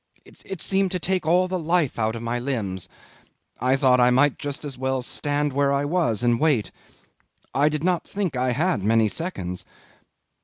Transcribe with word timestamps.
It 0.25 0.63
seemed 0.63 0.89
to 0.93 0.99
take 0.99 1.27
all 1.27 1.47
life 1.47 1.99
out 1.99 2.15
of 2.15 2.23
my 2.23 2.39
limbs. 2.39 2.89
I 3.59 3.75
thought 3.75 3.99
I 3.99 4.09
might 4.09 4.39
just 4.39 4.65
as 4.65 4.75
well 4.75 5.03
stand 5.03 5.53
where 5.53 5.71
I 5.71 5.85
was 5.85 6.23
and 6.23 6.39
wait. 6.39 6.71
I 7.53 7.69
did 7.69 7.83
not 7.83 8.07
think 8.07 8.35
I 8.35 8.53
had 8.53 8.81
many 8.81 9.07
seconds. 9.07 9.63